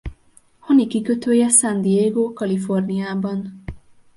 [0.59, 3.63] Honi kikötője San Diego Kaliforniában.